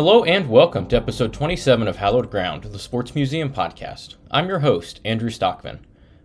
[0.00, 4.14] Hello and welcome to episode 27 of Hallowed Ground, the Sports Museum podcast.
[4.30, 5.84] I'm your host, Andrew Stockman.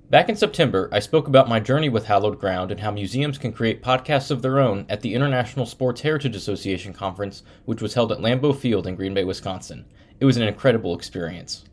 [0.09, 3.51] Back in September, I spoke about my journey with Hallowed Ground and how museums can
[3.51, 8.13] create podcasts of their own at the International Sports Heritage Association conference, which was held
[8.13, 9.83] at Lambeau Field in Green Bay, Wisconsin.
[10.21, 11.65] It was an incredible experience.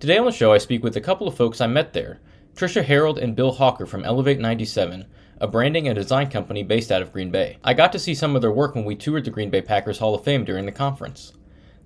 [0.00, 2.18] Today on the show, I speak with a couple of folks I met there
[2.56, 5.06] Trisha Harold and Bill Hawker from Elevate 97,
[5.40, 7.58] a branding and design company based out of Green Bay.
[7.62, 9.98] I got to see some of their work when we toured the Green Bay Packers
[9.98, 11.32] Hall of Fame during the conference.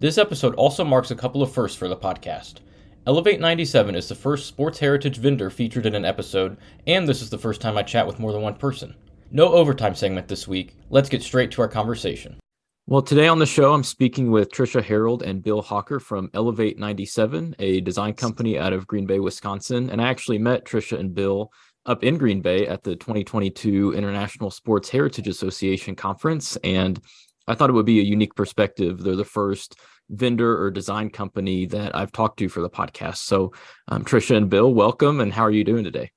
[0.00, 2.60] This episode also marks a couple of firsts for the podcast.
[3.08, 7.30] Elevate 97 is the first sports heritage vendor featured in an episode, and this is
[7.30, 8.94] the first time I chat with more than one person.
[9.32, 10.76] No overtime segment this week.
[10.88, 12.38] Let's get straight to our conversation.
[12.86, 16.78] Well, today on the show, I'm speaking with Trisha Harold and Bill Hawker from Elevate
[16.78, 19.90] 97, a design company out of Green Bay, Wisconsin.
[19.90, 21.50] And I actually met Trisha and Bill
[21.86, 26.56] up in Green Bay at the 2022 International Sports Heritage Association conference.
[26.62, 27.00] And
[27.48, 29.02] I thought it would be a unique perspective.
[29.02, 29.76] They're the first
[30.10, 33.18] vendor or design company that I've talked to for the podcast.
[33.18, 33.52] So,
[33.88, 35.20] um, Trisha and Bill, welcome.
[35.20, 36.10] And how are you doing today?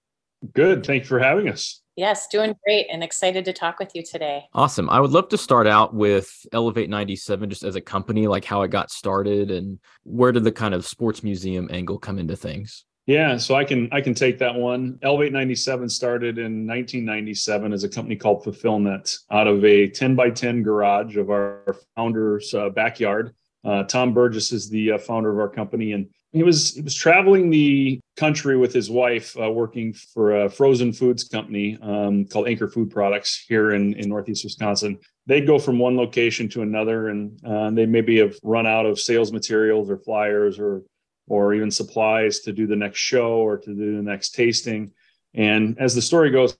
[0.53, 0.85] Good.
[0.85, 1.81] Thank you for having us.
[1.95, 4.45] Yes, doing great and excited to talk with you today.
[4.53, 4.89] Awesome.
[4.89, 8.61] I would love to start out with Elevate 97 just as a company, like how
[8.61, 12.85] it got started and where did the kind of sports museum angle come into things?
[13.07, 14.99] Yeah, so I can I can take that one.
[15.01, 20.29] Elevate 97 started in 1997 as a company called Fulfillment out of a 10 by
[20.29, 23.33] 10 garage of our founder's uh, backyard.
[23.63, 26.95] Uh, Tom Burgess is the uh, founder of our company, and he was he was
[26.95, 32.47] traveling the country with his wife, uh, working for a frozen foods company um, called
[32.47, 34.97] Anchor Food Products here in in Northeast Wisconsin.
[35.27, 38.99] They'd go from one location to another, and uh, they maybe have run out of
[38.99, 40.83] sales materials or flyers or
[41.31, 44.91] or even supplies to do the next show or to do the next tasting.
[45.33, 46.57] And as the story goes,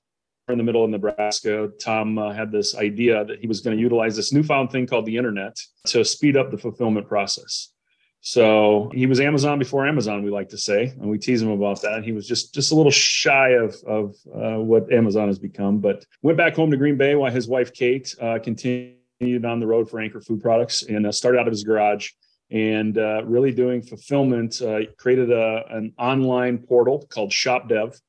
[0.47, 3.81] in the middle of Nebraska, Tom uh, had this idea that he was going to
[3.81, 7.73] utilize this newfound thing called the internet to speed up the fulfillment process.
[8.22, 11.81] So he was Amazon before Amazon, we like to say, and we tease him about
[11.81, 12.03] that.
[12.03, 16.06] He was just just a little shy of of uh, what Amazon has become, but
[16.22, 19.90] went back home to Green Bay while his wife Kate uh, continued on the road
[19.90, 22.12] for Anchor Food Products and uh, started out of his garage
[22.51, 24.62] and uh, really doing fulfillment.
[24.62, 28.00] Uh, created a, an online portal called ShopDev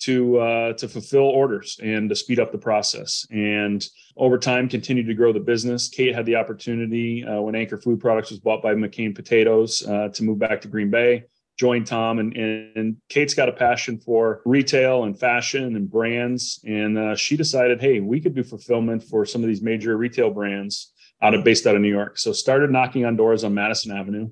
[0.00, 3.24] to uh, to fulfill orders and to speed up the process.
[3.30, 3.84] And
[4.16, 5.88] over time, continued to grow the business.
[5.88, 10.08] Kate had the opportunity uh, when Anchor Food Products was bought by McCain Potatoes uh,
[10.08, 11.24] to move back to Green Bay.
[11.58, 16.60] Joined Tom and, and Kate's got a passion for retail and fashion and brands.
[16.66, 20.30] And uh, she decided, hey, we could do fulfillment for some of these major retail
[20.30, 20.91] brands
[21.22, 22.18] out of based out of New York.
[22.18, 24.28] So started knocking on doors on Madison Avenue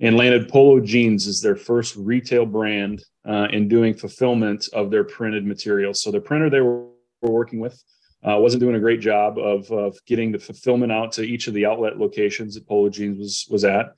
[0.00, 5.04] and landed Polo Jeans as their first retail brand uh, in doing fulfillment of their
[5.04, 6.00] printed materials.
[6.00, 6.86] So the printer they were,
[7.20, 7.82] working with
[8.22, 11.54] uh, wasn't doing a great job of, of getting the fulfillment out to each of
[11.54, 13.94] the outlet locations that Polo Jeans was was at.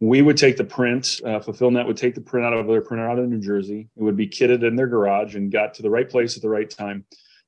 [0.00, 3.10] We would take the print, uh, Fulfillment would take the print out of their printer
[3.10, 3.90] out of New Jersey.
[3.94, 6.48] It would be kitted in their garage and got to the right place at the
[6.48, 7.04] right time.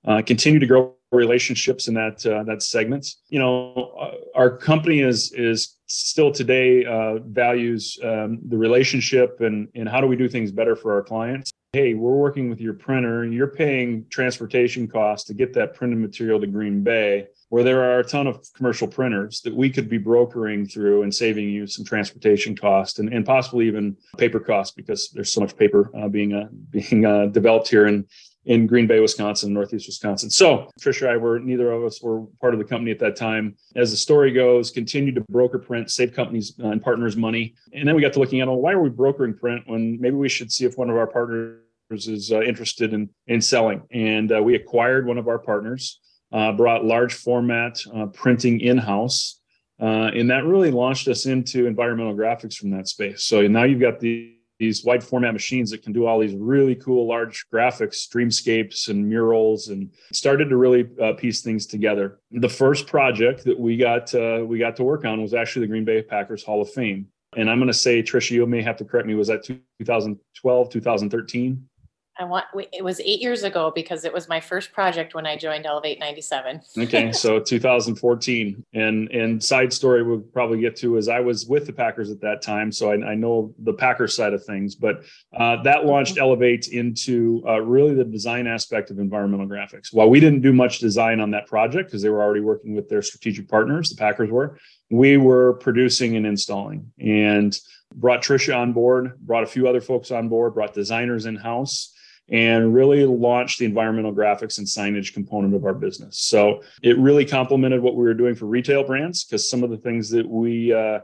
[0.07, 3.09] Uh, continue to grow relationships in that uh, that segment.
[3.29, 9.69] You know, uh, our company is is still today uh, values um, the relationship and
[9.75, 11.51] and how do we do things better for our clients.
[11.73, 13.25] Hey, we're working with your printer.
[13.25, 17.99] You're paying transportation costs to get that printed material to Green Bay, where there are
[17.99, 21.85] a ton of commercial printers that we could be brokering through and saving you some
[21.85, 26.35] transportation cost and, and possibly even paper costs because there's so much paper uh, being
[26.35, 28.05] uh, being uh, developed here in
[28.47, 30.31] in Green Bay, Wisconsin, Northeast Wisconsin.
[30.31, 33.17] So Trisha and I were neither of us were part of the company at that
[33.17, 33.57] time.
[33.75, 37.55] As the story goes, continued to broker print, save companies and partners money.
[37.73, 40.17] And then we got to looking at, well, why are we brokering print when maybe
[40.17, 41.59] we should see if one of our partners
[41.91, 43.83] is uh, interested in in selling?
[43.91, 46.01] And uh, we acquired one of our partners,
[46.33, 49.41] uh, brought large format uh, printing in house.
[49.81, 53.25] Uh, and that really launched us into environmental graphics from that space.
[53.25, 56.75] So now you've got the these wide format machines that can do all these really
[56.77, 62.21] cool large graphics, dreamscapes, and murals, and started to really uh, piece things together.
[62.31, 65.71] The first project that we got uh, we got to work on was actually the
[65.71, 67.09] Green Bay Packers Hall of Fame.
[67.37, 69.15] And I'm going to say, Trisha, you may have to correct me.
[69.15, 71.69] Was that 2012, 2013?
[72.17, 75.37] I want it was eight years ago because it was my first project when I
[75.37, 76.61] joined Elevate 97.
[76.79, 78.65] okay, so 2014.
[78.73, 82.21] And and side story we'll probably get to is I was with the Packers at
[82.21, 84.77] that time, so I, I know the Packers side of things.
[84.77, 85.03] But
[85.37, 89.93] uh, that launched Elevate into uh, really the design aspect of environmental graphics.
[89.93, 92.89] While we didn't do much design on that project because they were already working with
[92.89, 94.57] their strategic partners, the Packers were,
[94.89, 97.59] we were producing and installing and
[97.97, 101.91] brought Trisha on board, brought a few other folks on board, brought designers in house
[102.31, 106.19] and really launched the environmental graphics and signage component of our business.
[106.21, 109.77] So it really complemented what we were doing for retail brands because some of the
[109.77, 111.01] things that we uh,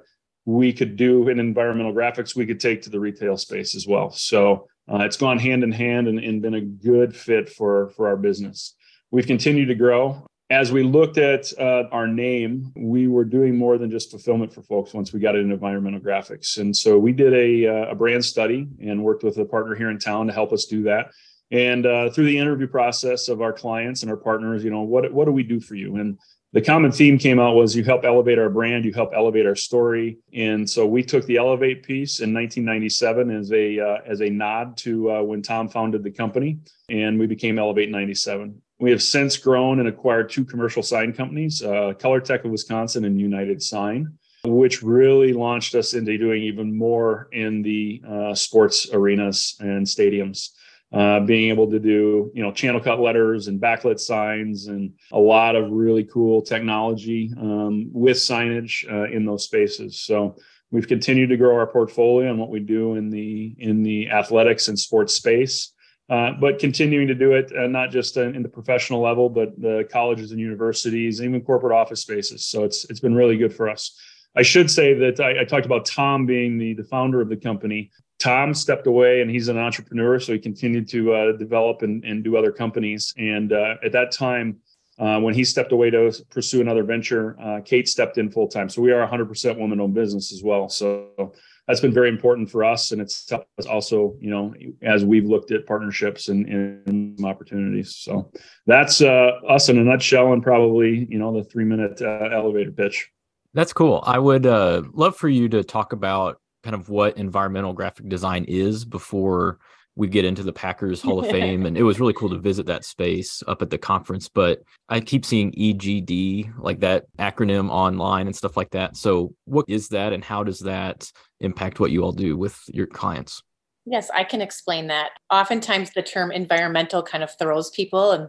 [0.46, 4.10] we could do in environmental graphics, we could take to the retail space as well.
[4.10, 8.08] So uh, it's gone hand in hand and, and been a good fit for for
[8.08, 8.74] our business.
[9.10, 10.26] We've continued to grow.
[10.50, 14.62] As we looked at uh, our name, we were doing more than just fulfillment for
[14.62, 16.58] folks once we got into environmental graphics.
[16.58, 19.90] And so we did a, uh, a brand study and worked with a partner here
[19.90, 21.12] in town to help us do that.
[21.52, 25.12] And uh, through the interview process of our clients and our partners, you know, what,
[25.12, 25.96] what do we do for you?
[25.96, 26.18] And
[26.52, 29.54] the common theme came out was you help elevate our brand, you help elevate our
[29.54, 34.28] story, and so we took the elevate piece in 1997 as a uh, as a
[34.28, 36.58] nod to uh, when Tom founded the company,
[36.88, 38.60] and we became Elevate 97.
[38.80, 43.20] We have since grown and acquired two commercial sign companies, uh, ColorTech of Wisconsin and
[43.20, 49.56] United Sign, which really launched us into doing even more in the uh, sports arenas
[49.60, 50.48] and stadiums.
[50.92, 55.18] Uh, being able to do you know channel cut letters and backlit signs and a
[55.18, 60.00] lot of really cool technology um, with signage uh, in those spaces.
[60.00, 60.36] So
[60.72, 64.66] we've continued to grow our portfolio and what we do in the in the athletics
[64.66, 65.72] and sports space
[66.10, 69.88] uh, but continuing to do it uh, not just in the professional level but the
[69.90, 73.98] colleges and universities even corporate office spaces so it's it's been really good for us
[74.36, 77.36] I should say that I, I, talked about Tom being the, the founder of the
[77.36, 77.90] company.
[78.18, 82.22] Tom stepped away and he's an entrepreneur, so he continued to uh, develop and, and,
[82.22, 83.12] do other companies.
[83.16, 84.58] And uh, at that time,
[84.98, 88.68] uh, when he stepped away to pursue another venture, Kate stepped in full time.
[88.68, 90.68] So we are 100% woman owned business as well.
[90.68, 91.32] So
[91.70, 92.90] that's been very important for us.
[92.90, 93.30] And it's
[93.68, 94.52] also, you know,
[94.82, 97.94] as we've looked at partnerships and, and opportunities.
[97.94, 98.32] So
[98.66, 102.72] that's uh, us in a nutshell and probably, you know, the three minute uh, elevator
[102.72, 103.08] pitch.
[103.54, 104.02] That's cool.
[104.04, 108.84] I would love for you to talk about kind of what environmental graphic design is
[108.84, 109.60] before
[110.00, 111.66] we get into the Packers Hall of Fame.
[111.66, 114.30] And it was really cool to visit that space up at the conference.
[114.30, 118.96] But I keep seeing EGD, like that acronym online and stuff like that.
[118.96, 122.86] So, what is that and how does that impact what you all do with your
[122.86, 123.42] clients?
[123.84, 125.10] Yes, I can explain that.
[125.30, 128.28] Oftentimes, the term environmental kind of throws people and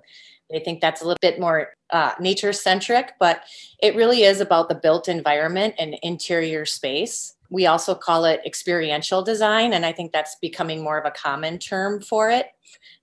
[0.49, 3.43] they think that's a little bit more uh, nature centric, but
[3.81, 7.35] it really is about the built environment and interior space.
[7.51, 11.59] We also call it experiential design, and I think that's becoming more of a common
[11.59, 12.47] term for it.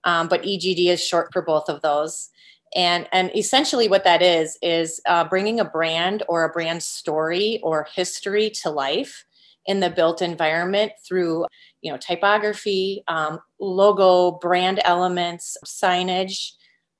[0.05, 2.31] Um, but EGD is short for both of those.
[2.75, 7.61] And, and essentially, what that is, is uh, bringing a brand or a brand story
[7.62, 9.25] or history to life
[9.69, 11.45] in the built environment through
[11.83, 16.53] you know typography um, logo brand elements signage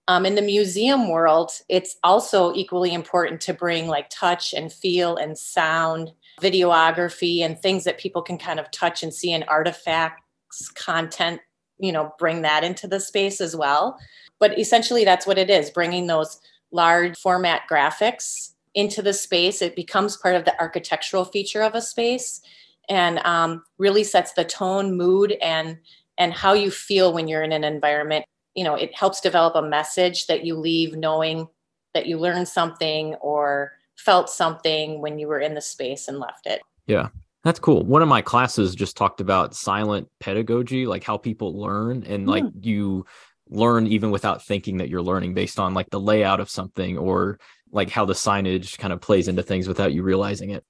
[0.07, 5.17] um, in the museum world it's also equally important to bring like touch and feel
[5.17, 10.69] and sound videography and things that people can kind of touch and see and artifacts
[10.75, 11.41] content
[11.79, 13.99] you know bring that into the space as well.
[14.39, 16.41] But essentially that's what it is bringing those
[16.71, 19.63] large format graphics into the space.
[19.63, 22.41] It becomes part of the architectural feature of a space
[22.89, 25.79] and um, really sets the tone mood and
[26.19, 28.25] and how you feel when you're in an environment.
[28.55, 31.49] You know it helps develop a message that you leave knowing
[31.95, 36.47] that you learned something or felt something when you were in the space and left
[36.47, 36.63] it.
[36.87, 37.09] Yeah.
[37.45, 37.85] That's cool.
[37.85, 42.45] One of my classes just talked about silent pedagogy, like how people learn and like
[42.45, 42.53] mm.
[42.61, 43.07] you
[43.49, 47.39] learn even without thinking that you're learning based on like the layout of something or
[47.71, 50.65] like how the signage kind of plays into things without you realizing it.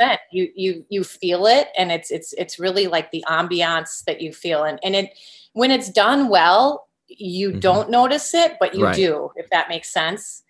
[0.00, 4.20] 100% you you you feel it and it's it's it's really like the ambiance that
[4.20, 5.10] you feel and and it
[5.54, 7.58] when it's done well you mm-hmm.
[7.58, 8.94] don't notice it but you right.
[8.94, 10.43] do if that makes sense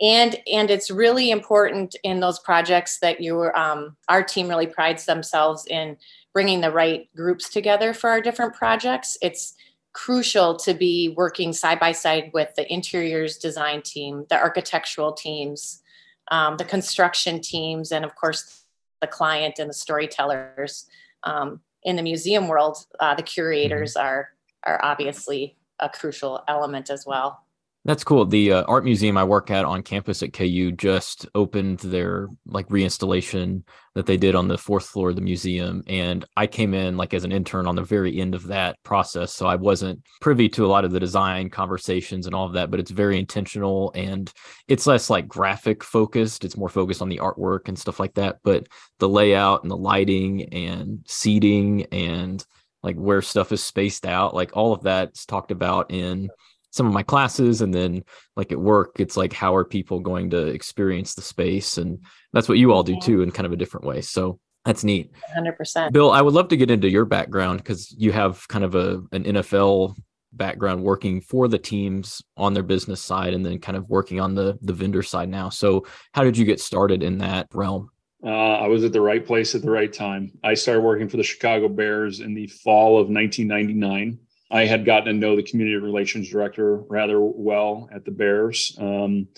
[0.00, 5.04] and and it's really important in those projects that you um, our team really prides
[5.04, 5.96] themselves in
[6.32, 9.54] bringing the right groups together for our different projects it's
[9.92, 15.82] crucial to be working side by side with the interiors design team the architectural teams
[16.30, 18.64] um, the construction teams and of course
[19.00, 20.86] the client and the storytellers
[21.24, 24.06] um, in the museum world uh, the curators mm-hmm.
[24.06, 24.28] are
[24.64, 27.42] are obviously a crucial element as well
[27.90, 28.24] that's cool.
[28.24, 32.68] The uh, art museum I work at on campus at KU just opened their like
[32.68, 33.64] reinstallation
[33.96, 35.82] that they did on the fourth floor of the museum.
[35.88, 39.34] And I came in like as an intern on the very end of that process.
[39.34, 42.70] So I wasn't privy to a lot of the design conversations and all of that,
[42.70, 44.32] but it's very intentional and
[44.68, 46.44] it's less like graphic focused.
[46.44, 48.36] It's more focused on the artwork and stuff like that.
[48.44, 48.68] But
[49.00, 52.46] the layout and the lighting and seating and
[52.84, 56.30] like where stuff is spaced out, like all of that's talked about in
[56.70, 58.04] some of my classes and then
[58.36, 61.78] like at work it's like how are people going to experience the space?
[61.78, 64.00] And that's what you all do too in kind of a different way.
[64.00, 65.10] So that's neat.
[65.34, 68.74] 100% bill i would love to get into your background because you have kind of
[68.74, 69.96] a an nfl
[70.32, 74.34] background working for the teams on their business side and then kind of working on
[74.34, 75.48] the the vendor side now.
[75.48, 77.90] So how did you get started in that realm?
[78.24, 80.32] Uh, I was at the right place at the right time.
[80.44, 84.18] I started working for the Chicago Bears in the fall of 1999.
[84.50, 88.76] I had gotten to know the community relations director rather well at the Bears.
[88.80, 89.28] Um,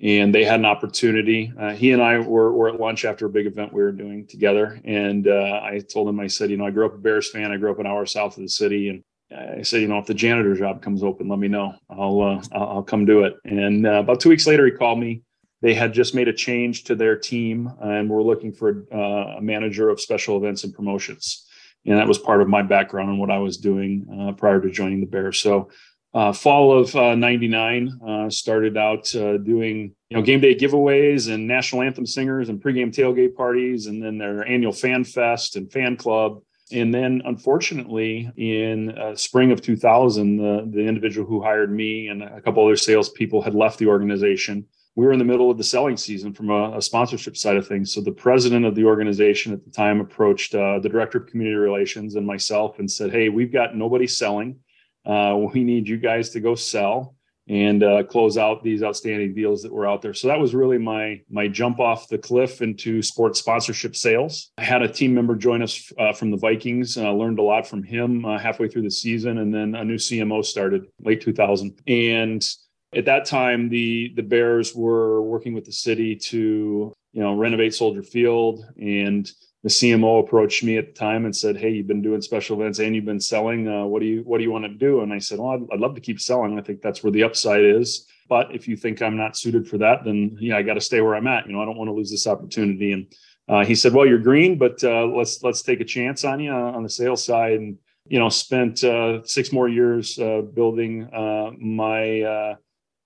[0.00, 1.52] and they had an opportunity.
[1.58, 4.26] Uh, he and I were, were at lunch after a big event we were doing
[4.26, 4.80] together.
[4.84, 7.50] And uh, I told him, I said, you know, I grew up a Bears fan.
[7.50, 8.90] I grew up an hour south of the city.
[8.90, 9.02] And
[9.36, 11.74] I said, you know, if the janitor job comes open, let me know.
[11.90, 13.34] I'll, uh, I'll come do it.
[13.44, 15.22] And uh, about two weeks later, he called me.
[15.60, 19.40] They had just made a change to their team and were looking for uh, a
[19.40, 21.47] manager of special events and promotions.
[21.88, 24.70] And that was part of my background and what I was doing uh, prior to
[24.70, 25.38] joining the Bears.
[25.38, 25.70] So
[26.14, 31.32] uh, fall of uh, 99 uh, started out uh, doing you know game day giveaways
[31.32, 35.70] and national anthem singers and pregame tailgate parties and then their annual fan fest and
[35.70, 36.40] fan club
[36.72, 42.22] and then unfortunately in uh, spring of 2000 the, the individual who hired me and
[42.22, 44.64] a couple other salespeople had left the organization
[44.98, 47.68] we were in the middle of the selling season from a, a sponsorship side of
[47.68, 51.28] things so the president of the organization at the time approached uh, the director of
[51.28, 54.56] community relations and myself and said hey we've got nobody selling
[55.06, 57.14] uh, we need you guys to go sell
[57.48, 60.12] and uh, close out these outstanding deals that were out there.
[60.12, 64.52] So that was really my my jump off the cliff into sports sponsorship sales.
[64.58, 66.98] I had a team member join us uh, from the Vikings.
[66.98, 69.96] Uh, learned a lot from him uh, halfway through the season, and then a new
[69.96, 71.80] CMO started late 2000.
[71.86, 72.46] And
[72.94, 77.74] at that time, the the Bears were working with the city to you know renovate
[77.74, 79.30] Soldier Field and
[79.64, 82.78] the CMO approached me at the time and said, "Hey, you've been doing special events
[82.78, 83.68] and you've been selling.
[83.68, 85.74] Uh, what do you What do you want to do?" And I said, "Well, I'd,
[85.74, 86.58] I'd, love to keep selling.
[86.58, 88.06] I think that's where the upside is.
[88.28, 91.00] But if you think I'm not suited for that, then yeah, I got to stay
[91.00, 91.46] where I'm at.
[91.46, 93.12] You know, I don't want to lose this opportunity." And
[93.48, 96.52] uh, he said, "Well, you're green, but uh, let's let's take a chance on you
[96.52, 101.10] uh, on the sales side." And you know, spent uh, six more years uh, building
[101.60, 102.56] my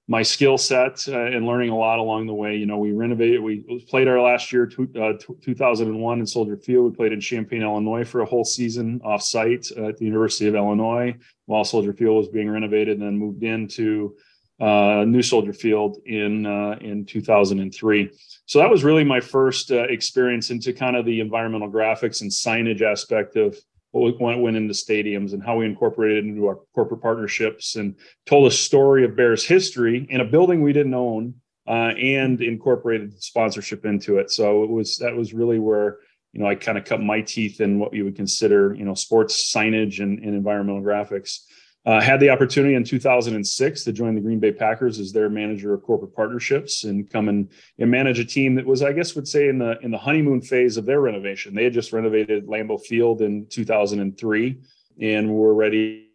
[0.08, 2.56] my skill set uh, and learning a lot along the way.
[2.56, 6.90] You know, we renovated, we played our last year, two, uh, 2001 in Soldier Field.
[6.90, 10.54] We played in Champaign, Illinois for a whole season off site at the University of
[10.54, 11.14] Illinois
[11.46, 14.16] while Soldier Field was being renovated and then moved into
[14.60, 18.10] uh, New Soldier Field in, uh, in 2003.
[18.46, 22.30] So that was really my first uh, experience into kind of the environmental graphics and
[22.30, 23.56] signage aspect of,
[23.92, 27.94] what went into stadiums and how we incorporated into our corporate partnerships and
[28.26, 31.34] told a story of Bears history in a building we didn't own
[31.68, 34.30] uh, and incorporated sponsorship into it.
[34.30, 35.98] So it was that was really where
[36.32, 38.94] you know I kind of cut my teeth in what you would consider you know
[38.94, 41.40] sports signage and, and environmental graphics.
[41.84, 45.74] Uh, had the opportunity in 2006 to join the Green Bay Packers as their manager
[45.74, 49.26] of corporate partnerships and come and, and manage a team that was, I guess, would
[49.26, 51.54] say in the in the honeymoon phase of their renovation.
[51.54, 54.60] They had just renovated Lambeau Field in 2003,
[55.00, 56.08] and were ready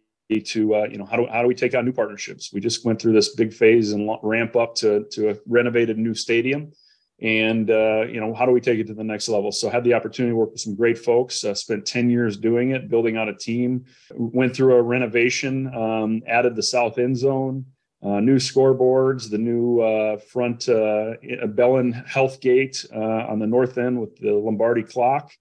[0.44, 2.50] to uh, you know how do how do we take on new partnerships?
[2.50, 6.14] We just went through this big phase and ramp up to to a renovated new
[6.14, 6.72] stadium
[7.20, 9.50] and uh, you know how do we take it to the next level?
[9.50, 12.70] So had the opportunity to work with some great folks uh, spent 10 years doing
[12.70, 13.84] it building out a team
[14.14, 17.64] went through a renovation um, added the south end zone
[18.02, 21.14] uh, new scoreboards the new uh, front uh,
[21.48, 25.32] bellin health gate uh, on the north end with the lombardi clock.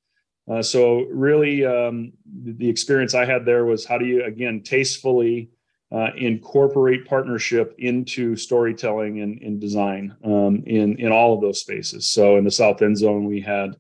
[0.62, 5.50] So really um, the experience i had there was how do you again tastefully
[5.92, 12.12] uh, incorporate partnership into storytelling and, and design um, in in all of those spaces.
[12.12, 13.76] So in the South End Zone, we had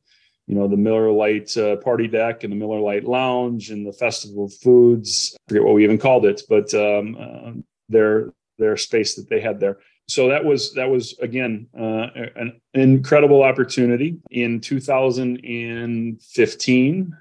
[0.47, 3.93] you know the Miller Lite uh, party deck and the Miller Lite Lounge and the
[3.93, 5.35] Festival of Foods.
[5.35, 7.51] I forget what we even called it, but um, uh,
[7.89, 9.79] their their space that they had there.
[10.07, 17.17] So that was that was again uh, an incredible opportunity in 2015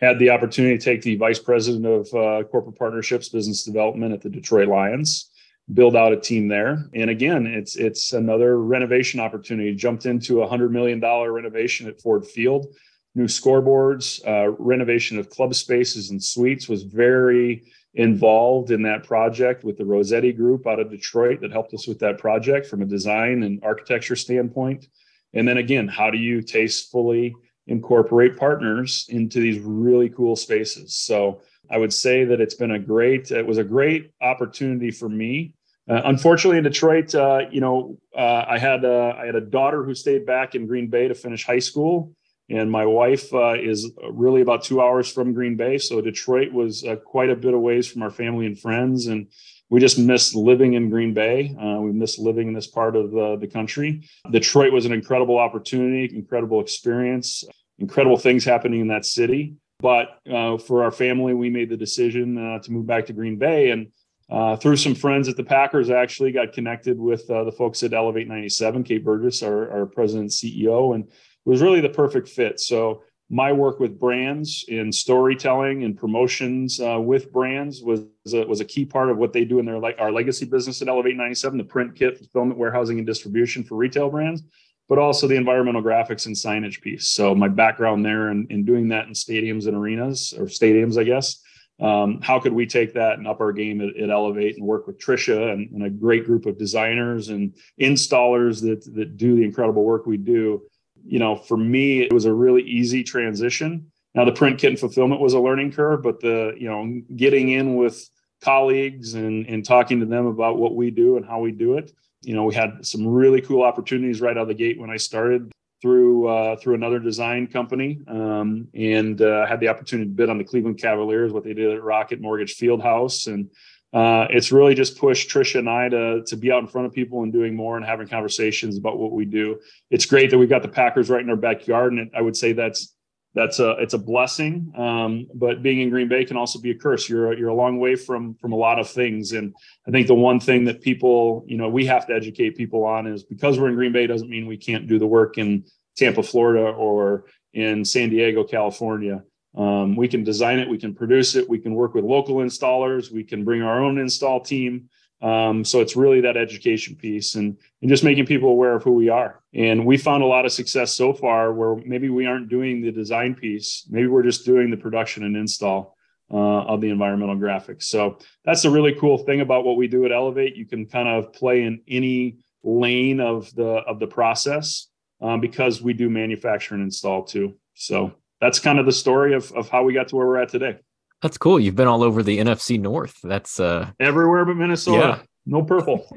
[0.00, 4.22] had the opportunity to take the vice president of uh, corporate partnerships, business development at
[4.22, 5.30] the Detroit Lions,
[5.74, 6.88] build out a team there.
[6.94, 9.74] And again, it's it's another renovation opportunity.
[9.74, 12.66] Jumped into a hundred million dollar renovation at Ford Field,
[13.14, 16.68] new scoreboards, uh, renovation of club spaces and suites.
[16.68, 17.64] Was very
[17.94, 21.98] involved in that project with the Rossetti Group out of Detroit that helped us with
[21.98, 24.86] that project from a design and architecture standpoint.
[25.34, 27.34] And then again, how do you tastefully
[27.68, 30.94] incorporate partners into these really cool spaces.
[30.96, 35.08] So I would say that it's been a great, it was a great opportunity for
[35.08, 35.52] me.
[35.88, 39.84] Uh, unfortunately, in Detroit, uh, you know, uh, I had uh, I had a daughter
[39.84, 42.12] who stayed back in Green Bay to finish high school,
[42.50, 45.78] and my wife uh, is really about two hours from Green Bay.
[45.78, 49.28] So Detroit was uh, quite a bit of ways from our family and friends, and
[49.70, 51.54] we just missed living in Green Bay.
[51.58, 54.08] we missed living in this part of the country.
[54.30, 57.44] Detroit was an incredible opportunity, incredible experience
[57.78, 59.54] incredible things happening in that city.
[59.80, 63.36] But uh, for our family, we made the decision uh, to move back to Green
[63.36, 63.70] Bay.
[63.70, 63.88] And
[64.28, 67.82] uh, through some friends at the Packers, I actually got connected with uh, the folks
[67.82, 70.94] at Elevate 97, Kate Burgess, our, our president and CEO.
[70.94, 71.08] And
[71.44, 72.60] was really the perfect fit.
[72.60, 78.60] So my work with brands in storytelling and promotions uh, with brands was a, was
[78.60, 81.16] a key part of what they do in their like our legacy business at Elevate
[81.16, 84.42] 97, the print kit, fulfillment, warehousing, and distribution for retail brands,
[84.88, 87.10] but also the environmental graphics and signage piece.
[87.10, 91.04] So my background there in, in doing that in stadiums and arenas or stadiums, I
[91.04, 91.42] guess.
[91.80, 94.88] Um, how could we take that and up our game at, at Elevate and work
[94.88, 99.44] with Trisha and, and, a great group of designers and installers that that do the
[99.44, 100.62] incredible work we do
[101.08, 103.90] you know, for me, it was a really easy transition.
[104.14, 107.50] Now, the print kit and fulfillment was a learning curve, but the, you know, getting
[107.50, 108.08] in with
[108.42, 111.92] colleagues and, and talking to them about what we do and how we do it.
[112.22, 114.96] You know, we had some really cool opportunities right out of the gate when I
[114.96, 120.28] started through uh, through another design company um, and uh, had the opportunity to bid
[120.28, 123.48] on the Cleveland Cavaliers, what they did at Rocket Mortgage Fieldhouse, and
[123.92, 126.92] uh, it's really just pushed Trisha and I to to be out in front of
[126.92, 129.58] people and doing more and having conversations about what we do.
[129.90, 132.52] It's great that we've got the Packers right in our backyard, and I would say
[132.52, 132.94] that's
[133.34, 134.72] that's a it's a blessing.
[134.76, 137.08] Um, but being in Green Bay can also be a curse.
[137.08, 139.54] You're you're a long way from from a lot of things, and
[139.86, 143.06] I think the one thing that people you know we have to educate people on
[143.06, 145.64] is because we're in Green Bay doesn't mean we can't do the work in
[145.96, 149.22] Tampa, Florida, or in San Diego, California.
[149.56, 153.10] Um, we can design it, we can produce it, we can work with local installers,
[153.10, 154.88] we can bring our own install team.
[155.20, 158.92] Um, so it's really that education piece and, and just making people aware of who
[158.92, 159.42] we are.
[159.52, 162.92] And we found a lot of success so far where maybe we aren't doing the
[162.92, 165.96] design piece, maybe we're just doing the production and install
[166.30, 167.84] uh, of the environmental graphics.
[167.84, 170.56] So that's a really cool thing about what we do at Elevate.
[170.56, 174.88] You can kind of play in any lane of the of the process
[175.20, 177.56] um, because we do manufacture and install too.
[177.74, 180.48] So that's kind of the story of, of how we got to where we're at
[180.48, 180.76] today.
[181.22, 181.58] That's cool.
[181.58, 183.18] You've been all over the NFC North.
[183.24, 184.98] That's uh everywhere but Minnesota.
[184.98, 185.22] Yeah.
[185.46, 186.08] No purple.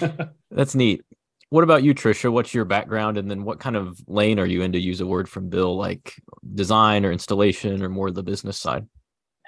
[0.50, 1.02] That's neat.
[1.50, 2.32] What about you, Trisha?
[2.32, 4.72] What's your background, and then what kind of lane are you in?
[4.72, 6.14] To use a word from Bill, like
[6.54, 8.86] design or installation, or more the business side.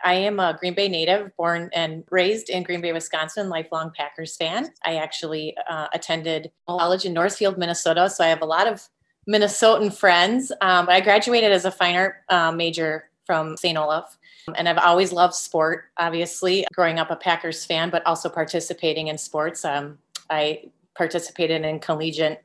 [0.04, 4.36] I am a Green Bay native, born and raised in Green Bay, Wisconsin, lifelong Packers
[4.36, 4.70] fan.
[4.84, 8.86] I actually uh, attended college in Northfield, Minnesota, so I have a lot of
[9.28, 10.50] Minnesotan friends.
[10.60, 13.78] Um, I graduated as a fine art uh, major from St.
[13.78, 14.18] Olaf.
[14.56, 19.16] And I've always loved sport, obviously, growing up a Packers fan, but also participating in
[19.16, 19.64] sports.
[19.64, 22.42] Um, I participated in collegiate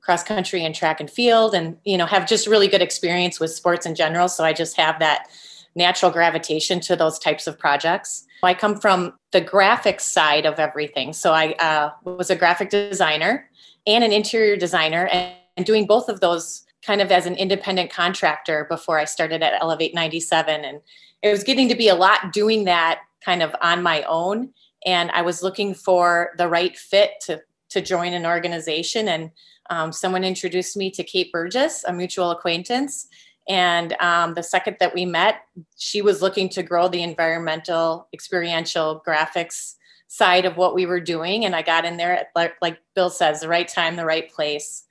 [0.00, 3.50] cross country and track and field and you know have just really good experience with
[3.50, 5.26] sports in general so i just have that
[5.74, 11.12] natural gravitation to those types of projects i come from the graphics side of everything
[11.12, 13.50] so i uh, was a graphic designer
[13.84, 18.66] and an interior designer and doing both of those kind of as an independent contractor
[18.68, 20.64] before I started at Elevate 97.
[20.64, 20.80] And
[21.22, 24.50] it was getting to be a lot doing that kind of on my own.
[24.84, 27.40] And I was looking for the right fit to,
[27.70, 29.08] to join an organization.
[29.08, 29.30] And
[29.70, 33.08] um, someone introduced me to Kate Burgess, a mutual acquaintance.
[33.48, 35.42] And um, the second that we met,
[35.76, 39.74] she was looking to grow the environmental experiential graphics
[40.08, 41.44] side of what we were doing.
[41.44, 44.30] And I got in there, at, like, like Bill says, the right time, the right
[44.30, 44.84] place.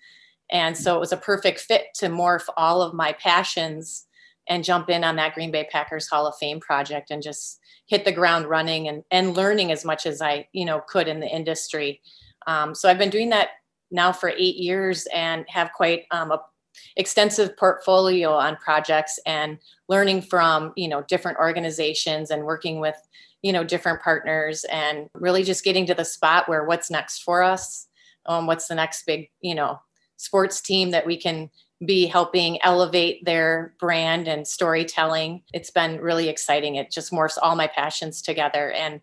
[0.52, 4.06] And so it was a perfect fit to morph all of my passions
[4.48, 8.06] and jump in on that Green Bay Packers Hall of Fame project and just hit
[8.06, 11.28] the ground running and, and learning as much as I, you know, could in the
[11.28, 12.02] industry.
[12.48, 13.50] Um, so I've been doing that
[13.92, 16.40] now for eight years and have quite um, a
[16.98, 22.96] extensive portfolio on projects and learning from, you know, different organizations and working with,
[23.42, 27.44] you know, different partners and really just getting to the spot where what's next for
[27.44, 27.88] us,
[28.26, 29.80] um, what's the next big, you know,
[30.18, 31.50] sports team that we can
[31.86, 35.44] be helping elevate their brand and storytelling.
[35.54, 36.76] It's been really exciting.
[36.76, 38.72] It just morphs all my passions together.
[38.72, 39.02] And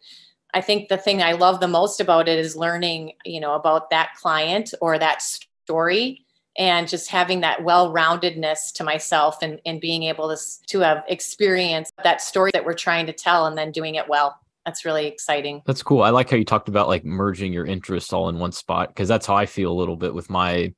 [0.54, 3.90] I think the thing I love the most about it is learning, you know, about
[3.90, 6.24] that client or that story
[6.58, 11.92] and just having that well-roundedness to myself and, and being able to, to have experienced
[12.04, 15.62] that story that we're trying to tell and then doing it well that's really exciting.
[15.66, 16.02] That's cool.
[16.02, 19.08] I like how you talked about like merging your interests all in one spot because
[19.08, 20.72] that's how I feel a little bit with my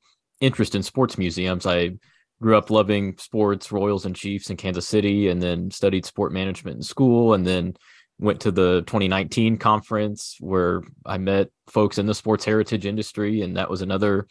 [0.45, 1.65] interest in sports museums.
[1.65, 1.91] I
[2.41, 6.77] grew up loving sports, Royals and Chiefs in Kansas City, and then studied sport management
[6.77, 7.75] in school, and then
[8.19, 13.57] went to the 2019 conference where I met folks in the sports heritage industry, and
[13.57, 14.27] that was another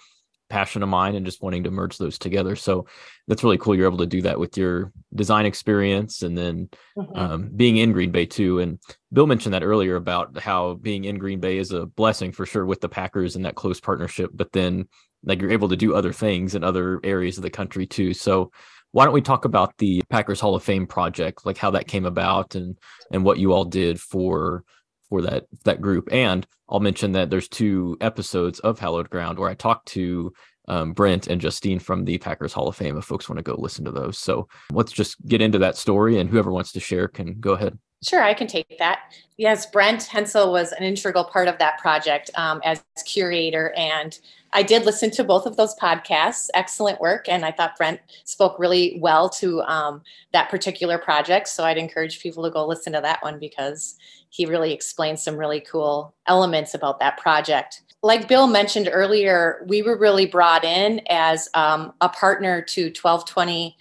[0.50, 2.54] passion of mine and just wanting to merge those together.
[2.54, 2.86] So
[3.26, 3.74] that's really cool.
[3.74, 7.18] You're able to do that with your design experience and then mm-hmm.
[7.18, 8.60] um, being in Green Bay too.
[8.60, 8.78] And
[9.12, 12.66] Bill mentioned that earlier about how being in Green Bay is a blessing for sure
[12.66, 14.30] with the Packers and that close partnership.
[14.32, 14.86] But then
[15.24, 18.14] like you're able to do other things in other areas of the country too.
[18.14, 18.50] So
[18.92, 22.04] why don't we talk about the Packers Hall of Fame project, like how that came
[22.04, 22.78] about and
[23.10, 24.62] and what you all did for
[25.08, 26.08] for that that group.
[26.12, 30.32] And I'll mention that there's two episodes of Hallowed Ground where I talked to
[30.68, 33.54] um, Brent and Justine from the Packers Hall of Fame if folks want to go
[33.54, 34.18] listen to those.
[34.18, 37.78] So let's just get into that story, and whoever wants to share can go ahead.
[38.06, 39.14] Sure, I can take that.
[39.36, 43.72] Yes, Brent Hensel was an integral part of that project um, as curator.
[43.76, 44.18] And
[44.52, 46.48] I did listen to both of those podcasts.
[46.54, 47.28] Excellent work.
[47.28, 51.48] And I thought Brent spoke really well to um, that particular project.
[51.48, 53.96] So I'd encourage people to go listen to that one because
[54.28, 57.82] he really explained some really cool elements about that project.
[58.02, 63.76] Like Bill mentioned earlier, we were really brought in as um, a partner to 1220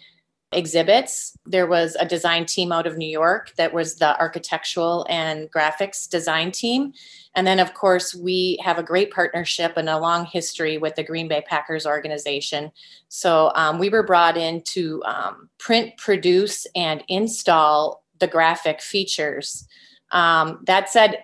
[0.54, 1.38] exhibits.
[1.46, 6.10] There was a design team out of New York that was the architectural and graphics
[6.10, 6.94] design team.
[7.36, 11.04] And then, of course, we have a great partnership and a long history with the
[11.04, 12.72] Green Bay Packers organization.
[13.08, 19.68] So um, we were brought in to um, print, produce, and install the graphic features.
[20.12, 21.24] Um, that said,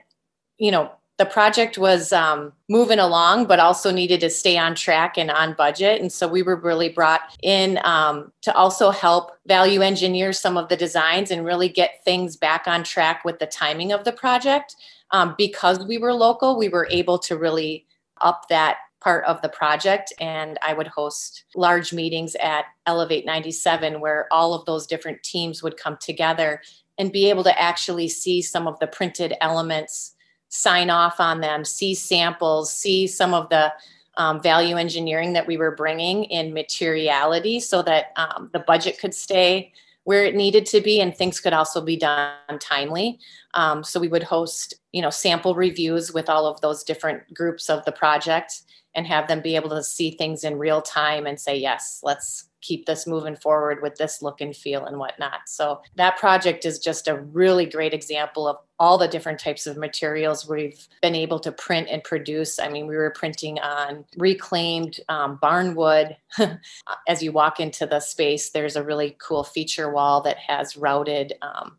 [0.58, 5.18] you know, the project was um, moving along, but also needed to stay on track
[5.18, 6.00] and on budget.
[6.00, 10.70] And so we were really brought in um, to also help value engineer some of
[10.70, 14.78] the designs and really get things back on track with the timing of the project.
[15.12, 17.86] Um, because we were local, we were able to really
[18.22, 20.14] up that part of the project.
[20.22, 25.62] And I would host large meetings at Elevate 97 where all of those different teams
[25.64, 26.62] would come together
[26.98, 30.16] and be able to actually see some of the printed elements
[30.50, 33.72] sign off on them, see samples, see some of the
[34.18, 39.14] um, value engineering that we were bringing in materiality so that um, the budget could
[39.14, 39.72] stay
[40.04, 43.20] where it needed to be and things could also be done timely.
[43.54, 47.70] Um, so we would host, you know, sample reviews with all of those different groups
[47.70, 48.64] of the project
[48.96, 52.49] and have them be able to see things in real time and say, yes, let's
[52.62, 55.42] keep this moving forward with this look and feel and whatnot.
[55.48, 59.78] So that project is just a really great example of all the different types of
[59.78, 62.60] materials we've been able to print and produce.
[62.60, 66.16] I mean, we were printing on reclaimed um, barn wood.
[67.08, 71.34] As you walk into the space, there's a really cool feature wall that has routed
[71.42, 71.78] um,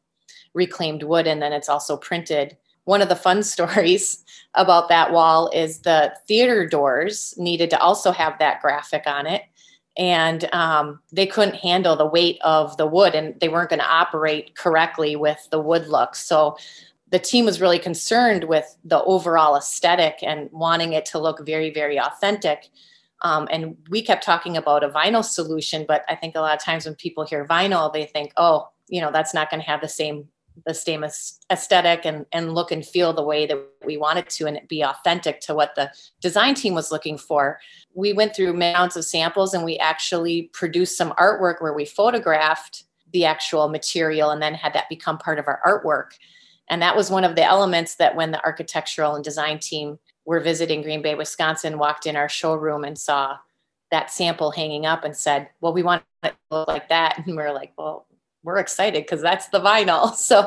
[0.54, 2.56] reclaimed wood, and then it's also printed.
[2.84, 8.12] One of the fun stories about that wall is the theater doors needed to also
[8.12, 9.42] have that graphic on it
[10.00, 13.86] and um, they couldn't handle the weight of the wood and they weren't going to
[13.86, 16.16] operate correctly with the wood look.
[16.16, 16.56] So
[17.10, 21.70] the team was really concerned with the overall aesthetic and wanting it to look very
[21.70, 22.70] very authentic.
[23.22, 26.64] Um, and we kept talking about a vinyl solution but i think a lot of
[26.64, 29.82] times when people hear vinyl they think oh you know that's not going to have
[29.82, 30.26] the same
[30.66, 31.04] the same
[31.50, 35.40] aesthetic and, and look and feel the way that we wanted to and be authentic
[35.40, 37.58] to what the design team was looking for.
[37.94, 42.84] We went through mounts of samples and we actually produced some artwork where we photographed
[43.12, 46.16] the actual material and then had that become part of our artwork.
[46.68, 50.40] And that was one of the elements that when the architectural and design team were
[50.40, 53.38] visiting Green Bay, Wisconsin, walked in our showroom and saw
[53.90, 57.18] that sample hanging up and said, Well, we want it to look like that.
[57.26, 58.06] And we are like, Well,
[58.42, 60.14] we're excited because that's the vinyl.
[60.16, 60.46] So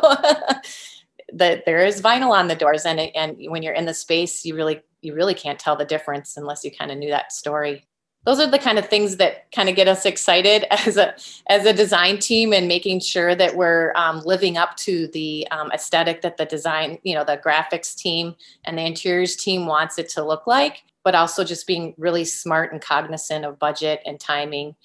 [1.33, 4.55] that there is vinyl on the doors, and and when you're in the space, you
[4.55, 7.85] really you really can't tell the difference unless you kind of knew that story.
[8.25, 11.15] Those are the kind of things that kind of get us excited as a
[11.47, 15.71] as a design team and making sure that we're um, living up to the um,
[15.71, 20.09] aesthetic that the design, you know, the graphics team and the interiors team wants it
[20.09, 24.75] to look like, but also just being really smart and cognizant of budget and timing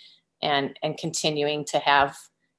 [0.43, 2.17] and and continuing to have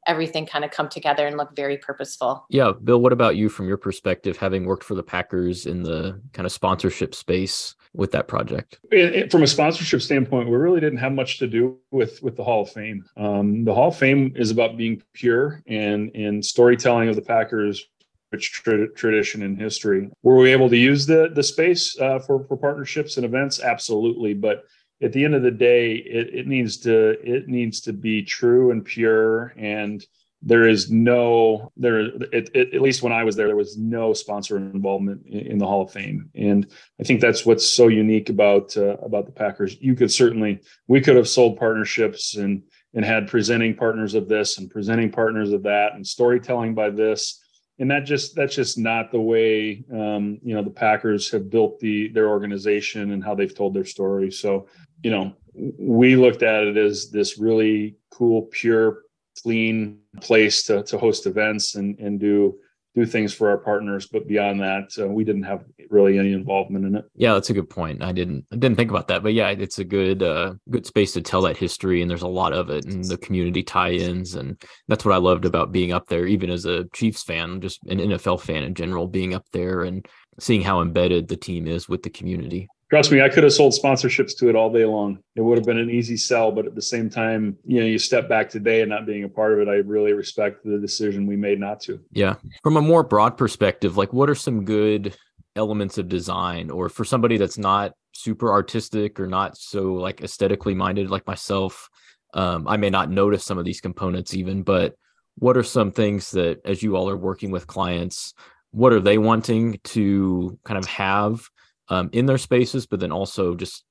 [0.08, 2.46] everything kind of come together and look very purposeful.
[2.50, 6.22] Yeah, Bill, what about you from your perspective, having worked for the Packers in the
[6.34, 8.80] kind of sponsorship space with that project?
[8.92, 12.36] It, it, from a sponsorship standpoint, we really didn't have much to do with with
[12.36, 13.04] the Hall of Fame.
[13.18, 17.86] Um, the Hall of Fame is about being pure and in storytelling of the Packers
[18.32, 20.10] rich tra- tradition and history.
[20.24, 23.60] Were we able to use the the space uh, for for partnerships and events?
[23.60, 24.64] Absolutely, but
[25.02, 28.72] at the end of the day, it, it needs to it needs to be true
[28.72, 30.06] and pure and
[30.42, 34.14] there is no there it, it, at least when i was there there was no
[34.14, 36.30] sponsor involvement in, in, the hall of fame.
[36.34, 36.68] And
[37.00, 39.78] i think that's what's so unique about uh, about the packers.
[39.82, 44.58] You could certainly we could have sold partnerships and and had presenting partners of this
[44.58, 47.44] and presenting partners of that and storytelling by this.
[47.78, 51.80] And that just that's just not the way um, you know the packers have built
[51.80, 54.32] the their organization and how they've told their story.
[54.32, 54.68] So
[55.04, 59.04] you know, we looked at it as this really cool, pure,
[59.42, 62.58] clean place to, to host events and, and do
[62.96, 64.08] do things for our partners.
[64.08, 67.06] But beyond that uh, we didn't have really any involvement in it.
[67.16, 68.04] Yeah that's a good point.
[68.04, 69.24] I didn't i didn't think about that.
[69.24, 72.28] But yeah it's a good uh good space to tell that history and there's a
[72.28, 76.08] lot of it and the community tie-ins and that's what i loved about being up
[76.08, 79.84] there even as a chiefs fan just an nfl fan in general being up there
[79.84, 80.08] and
[80.40, 83.74] seeing how embedded the team is with the community trust me, I could have sold
[83.74, 85.20] sponsorships to it all day long.
[85.36, 88.00] It would have been an easy sell, but at the same time, you know, you
[88.00, 91.28] step back today and not being a part of it, I really respect the decision
[91.28, 92.00] we made not to.
[92.12, 92.36] Yeah.
[92.64, 95.16] From a more broad perspective, like what are some good
[95.56, 100.74] elements of design or for somebody that's not super artistic or not so like aesthetically
[100.74, 101.90] minded like myself,
[102.34, 104.96] um, I may not notice some of these components even, but
[105.36, 108.34] what are some things that as you all are working with clients,
[108.72, 111.50] what are they wanting to kind of have
[111.90, 113.84] um, in their spaces, but then also just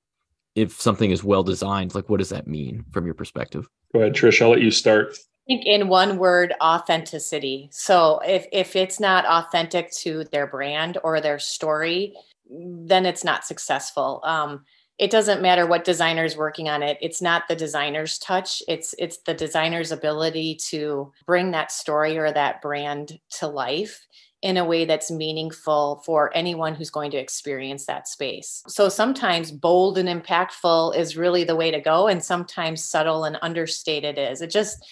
[0.54, 3.68] if something is well designed, like what does that mean from your perspective?
[3.92, 4.42] Go ahead, Trish.
[4.42, 5.12] I'll let you start.
[5.12, 7.68] I think in one word, authenticity.
[7.72, 12.14] So if if it's not authentic to their brand or their story,
[12.50, 14.20] then it's not successful.
[14.24, 14.64] Um,
[14.98, 19.18] it doesn't matter what designer's working on it it's not the designer's touch it's it's
[19.26, 24.06] the designer's ability to bring that story or that brand to life
[24.42, 28.62] in a way that's meaningful for anyone who's going to experience that space.
[28.68, 33.37] So sometimes bold and impactful is really the way to go and sometimes subtle and
[33.42, 34.40] understated is.
[34.40, 34.87] It just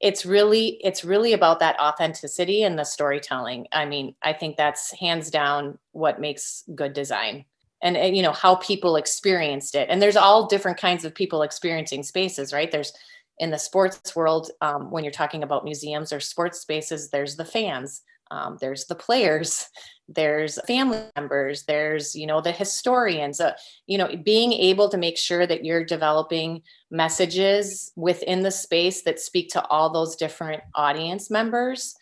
[0.00, 3.66] it's really it's really about that authenticity and the storytelling.
[3.72, 7.46] I mean, I think that's hands down what makes good design.
[7.82, 9.88] And, you know how people experienced it.
[9.88, 12.70] And there's all different kinds of people experiencing spaces, right?
[12.70, 12.92] There's
[13.38, 17.44] in the sports world um, when you're talking about museums or sports spaces there's the
[17.44, 19.66] fans um, there's the players
[20.12, 23.52] there's family members there's you know the historians uh,
[23.86, 29.20] you know being able to make sure that you're developing messages within the space that
[29.20, 31.94] speak to all those different audience members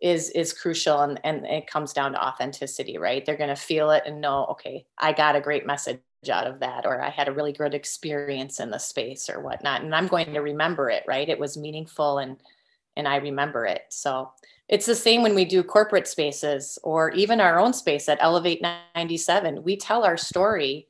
[0.00, 3.24] is is crucial and and it comes down to authenticity right?
[3.24, 6.60] They're going to feel it and know okay i got a great message out of
[6.60, 10.08] that or i had a really good experience in the space or whatnot and i'm
[10.08, 11.28] going to remember it right?
[11.28, 12.36] It was meaningful and
[12.96, 13.82] and i remember it.
[13.90, 14.32] So
[14.68, 18.62] it's the same when we do corporate spaces or even our own space at Elevate
[18.94, 19.62] 97.
[19.62, 20.88] We tell our story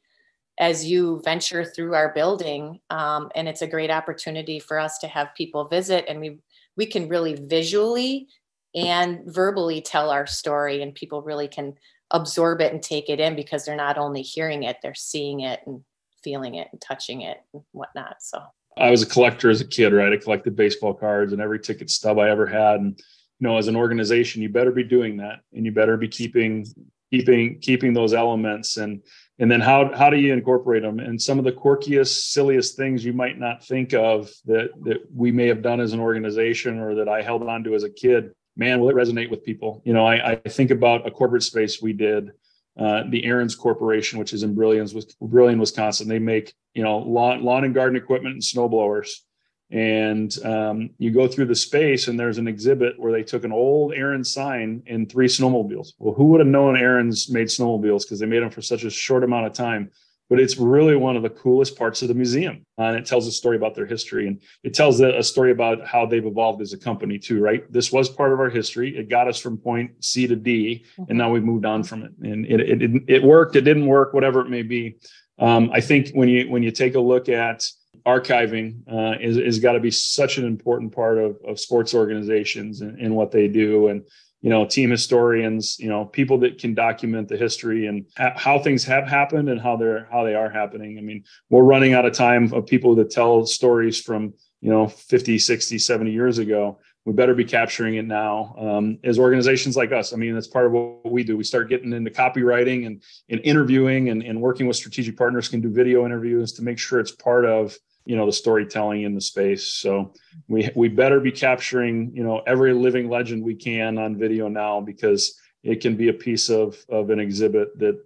[0.58, 5.06] as you venture through our building, um, and it's a great opportunity for us to
[5.06, 6.38] have people visit, and we
[6.76, 8.28] we can really visually
[8.74, 11.74] and verbally tell our story, and people really can
[12.10, 15.60] absorb it and take it in because they're not only hearing it, they're seeing it
[15.66, 15.82] and
[16.24, 18.16] feeling it and touching it and whatnot.
[18.20, 18.42] So
[18.78, 20.12] I was a collector as a kid, right?
[20.12, 22.98] I collected baseball cards and every ticket stub I ever had, and
[23.40, 26.66] you know as an organization you better be doing that and you better be keeping
[27.11, 29.03] keeping keeping those elements and
[29.38, 30.99] and then how how do you incorporate them?
[30.99, 35.31] And some of the quirkiest silliest things you might not think of that that we
[35.31, 38.31] may have done as an organization or that i held on to as a kid
[38.57, 39.83] man will it resonate with people?
[39.85, 42.33] You know i, I think about a corporate space we did
[42.79, 44.87] uh, the Ariens Corporation, which is in Brillion,
[45.22, 46.09] Brillion, Wisconsin.
[46.09, 49.25] They make you know lawn, lawn and garden equipment and snow blowers
[49.70, 53.52] and um, you go through the space and there's an exhibit where they took an
[53.52, 55.92] old Ariens sign and three snowmobiles.
[55.98, 58.90] Well, who would have known Ariens made snowmobiles because they made them for such a
[58.90, 59.90] short amount of time?
[60.29, 63.29] But it's really one of the coolest parts of the museum, uh, and it tells
[63.29, 66.72] a story about their history, and it tells a story about how they've evolved as
[66.72, 67.40] a company too.
[67.40, 67.72] Right?
[67.72, 68.96] This was part of our history.
[68.96, 71.16] It got us from point C to D, and mm-hmm.
[71.16, 72.11] now we've moved on from it.
[72.22, 73.55] And it it, it, it worked.
[73.55, 74.14] It didn't work.
[74.14, 74.96] Whatever it may be.
[75.38, 77.64] Um, I think when you when you take a look at
[78.06, 82.80] archiving uh, is, is got to be such an important part of, of sports organizations
[82.80, 83.88] and, and, what they do.
[83.88, 84.04] And
[84.42, 88.58] you know team historians you know people that can document the history and ha- how
[88.58, 90.98] things have happened and how they're how they are happening.
[90.98, 94.86] I mean we're running out of time of people that tell stories from you know
[94.86, 96.78] 50 60 70 years ago.
[97.04, 100.12] We better be capturing it now um, as organizations like us.
[100.12, 101.36] I mean that's part of what we do.
[101.36, 105.60] We start getting into copywriting and, and interviewing and, and working with strategic partners can
[105.60, 109.20] do video interviews to make sure it's part of you know the storytelling in the
[109.20, 109.68] space.
[109.68, 110.14] So
[110.48, 114.80] we we better be capturing you know every living legend we can on video now
[114.80, 118.00] because it can be a piece of of an exhibit that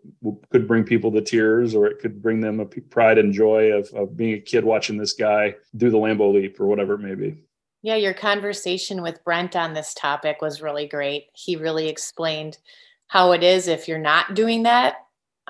[0.51, 3.89] could bring people to tears or it could bring them a pride and joy of,
[3.95, 7.15] of being a kid watching this guy do the Lambeau leap or whatever it may
[7.15, 7.37] be.
[7.83, 11.27] Yeah your conversation with brent on this topic was really great.
[11.35, 12.59] He really explained
[13.09, 14.97] how it is if you're not doing that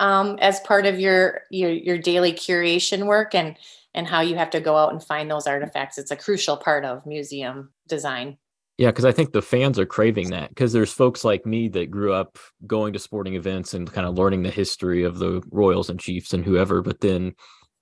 [0.01, 3.35] um, as part of your, your your daily curation work.
[3.35, 3.57] And
[3.95, 5.99] and how you have to go out and find those artifacts.
[5.99, 8.39] It's a crucial part of museum design.
[8.79, 11.91] Yeah, because I think the fans are craving that because there's folks like me that
[11.91, 15.91] grew up going to sporting events and kind of learning the history of the Royals
[15.91, 16.81] and Chiefs and whoever.
[16.81, 17.35] But then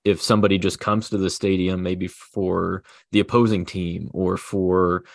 [0.03, 5.05] if somebody just comes to the stadium, maybe for the opposing team or for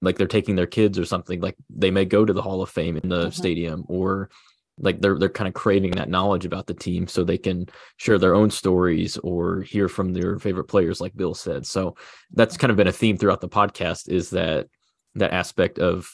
[0.00, 2.70] like they're taking their kids or something, like they may go to the Hall of
[2.70, 3.30] Fame in the mm-hmm.
[3.30, 4.30] stadium or
[4.78, 8.18] like they're they're kind of craving that knowledge about the team so they can share
[8.18, 11.66] their own stories or hear from their favorite players like bill said.
[11.66, 11.96] So
[12.32, 14.66] that's kind of been a theme throughout the podcast is that
[15.14, 16.10] that aspect of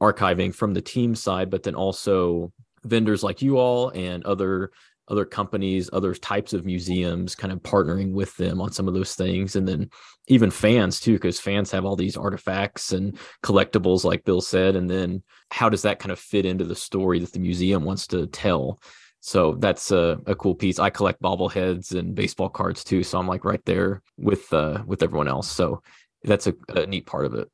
[0.00, 2.52] archiving from the team side but then also
[2.84, 4.72] vendors like you all and other
[5.12, 9.14] other companies, other types of museums, kind of partnering with them on some of those
[9.14, 9.54] things.
[9.54, 9.90] And then
[10.26, 14.74] even fans too, because fans have all these artifacts and collectibles, like Bill said.
[14.74, 18.06] And then how does that kind of fit into the story that the museum wants
[18.08, 18.80] to tell?
[19.20, 20.80] So that's a, a cool piece.
[20.80, 23.04] I collect bobbleheads and baseball cards too.
[23.04, 25.48] So I'm like right there with uh, with everyone else.
[25.48, 25.82] So
[26.24, 27.48] that's a, a neat part of it.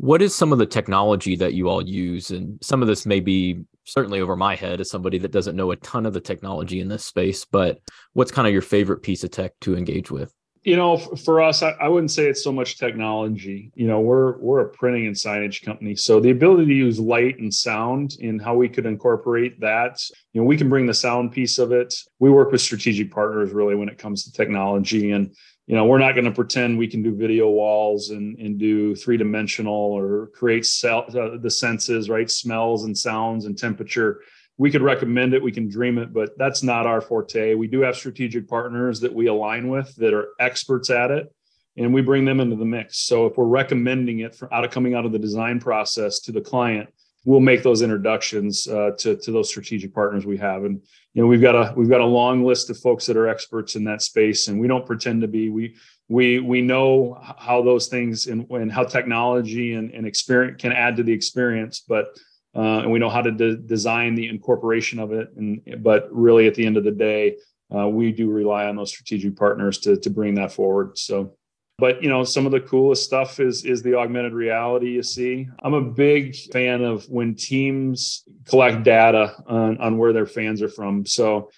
[0.00, 2.30] What is some of the technology that you all use?
[2.30, 5.72] And some of this may be certainly over my head as somebody that doesn't know
[5.72, 7.80] a ton of the technology in this space, but
[8.12, 10.32] what's kind of your favorite piece of tech to engage with?
[10.62, 13.72] You know, for us, I, I, wouldn't say it's so much technology.
[13.74, 17.38] You know, we're we're a printing and signage company, so the ability to use light
[17.38, 20.00] and sound and how we could incorporate that.
[20.32, 21.94] You know, we can bring the sound piece of it.
[22.18, 25.34] We work with strategic partners really when it comes to technology, and
[25.68, 28.96] you know, we're not going to pretend we can do video walls and and do
[28.96, 32.28] three dimensional or create cell, uh, the senses, right?
[32.28, 34.20] Smells and sounds and temperature
[34.58, 37.54] we could recommend it, we can dream it, but that's not our forte.
[37.54, 41.32] We do have strategic partners that we align with that are experts at it,
[41.76, 42.98] and we bring them into the mix.
[42.98, 46.32] So if we're recommending it for out of coming out of the design process to
[46.32, 46.92] the client,
[47.24, 50.64] we'll make those introductions uh, to to those strategic partners we have.
[50.64, 50.80] And
[51.14, 53.76] you know we've got a we've got a long list of folks that are experts
[53.76, 55.50] in that space, and we don't pretend to be.
[55.50, 55.76] We
[56.08, 60.96] we we know how those things and, and how technology and, and experience can add
[60.96, 62.16] to the experience, but
[62.56, 65.28] uh, and we know how to de- design the incorporation of it.
[65.36, 67.36] And but really, at the end of the day,
[67.74, 70.96] uh, we do rely on those strategic partners to to bring that forward.
[70.98, 71.36] So,
[71.78, 74.90] but you know, some of the coolest stuff is is the augmented reality.
[74.90, 80.26] You see, I'm a big fan of when teams collect data on on where their
[80.26, 81.06] fans are from.
[81.06, 81.50] So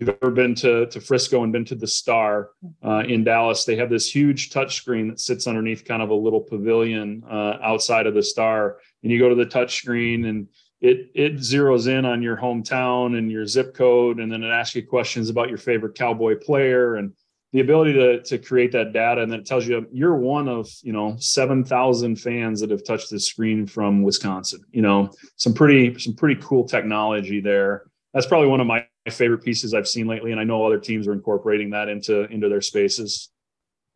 [0.00, 2.50] if you've ever been to, to Frisco and been to the Star
[2.84, 6.14] uh, in Dallas, they have this huge touch screen that sits underneath kind of a
[6.14, 8.78] little pavilion uh, outside of the Star.
[9.04, 10.48] And you go to the touch screen and
[10.80, 14.74] it it zeroes in on your hometown and your zip code, and then it asks
[14.74, 17.12] you questions about your favorite cowboy player and
[17.52, 20.68] the ability to to create that data, and then it tells you you're one of
[20.82, 24.60] you know seven thousand fans that have touched this screen from Wisconsin.
[24.70, 27.84] You know some pretty some pretty cool technology there.
[28.14, 31.06] That's probably one of my favorite pieces I've seen lately, and I know other teams
[31.06, 33.30] are incorporating that into into their spaces.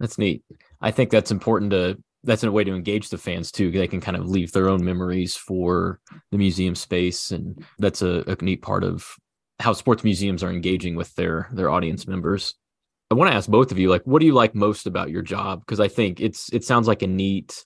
[0.01, 0.42] That's neat.
[0.81, 3.71] I think that's important to that's a way to engage the fans too.
[3.71, 8.23] They can kind of leave their own memories for the museum space, and that's a,
[8.27, 9.09] a neat part of
[9.61, 12.55] how sports museums are engaging with their their audience members.
[13.11, 15.23] I want to ask both of you, like, what do you like most about your
[15.23, 15.61] job?
[15.61, 17.64] Because I think it's it sounds like a neat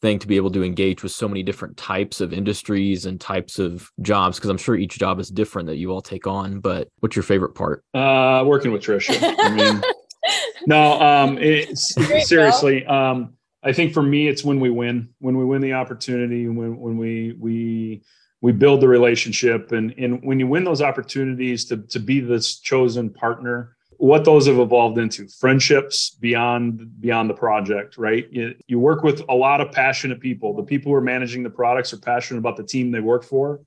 [0.00, 3.58] thing to be able to engage with so many different types of industries and types
[3.58, 6.88] of jobs because i'm sure each job is different that you all take on but
[7.00, 7.82] what's your favorite part?
[7.94, 9.82] Uh working with trisha i mean
[10.66, 11.94] no um it's
[12.28, 16.48] seriously um i think for me it's when we win when we win the opportunity
[16.48, 18.02] when when we we
[18.40, 22.60] we build the relationship and and when you win those opportunities to to be this
[22.60, 28.26] chosen partner what those have evolved into friendships beyond beyond the project right?
[28.30, 30.54] You, you work with a lot of passionate people.
[30.54, 33.60] The people who are managing the products are passionate about the team they work for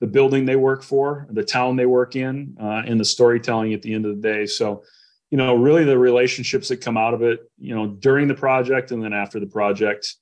[0.00, 3.82] the building they work for the town they work in uh, and the storytelling at
[3.82, 4.44] the end of the day.
[4.44, 4.82] So
[5.30, 8.90] you know really the relationships that come out of it you know during the project
[8.90, 10.14] and then after the project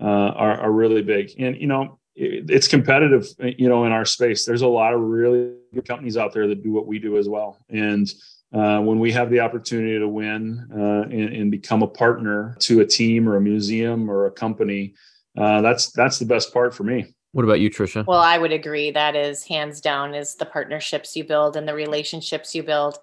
[0.00, 1.32] uh, are, are really big.
[1.38, 4.44] And you know it, it's competitive you know in our space.
[4.44, 7.28] There's a lot of really good companies out there that do what we do as
[7.28, 7.64] well.
[7.70, 8.12] And
[8.52, 12.80] uh, when we have the opportunity to win uh, and, and, become a partner to
[12.80, 14.94] a team or a museum or a company,
[15.38, 17.14] uh, that's that's the best part for me.
[17.32, 18.06] What about you, Trisha?
[18.06, 18.90] Well, I would agree.
[18.90, 22.98] That is hands down is the partnerships you build and the relationships you build.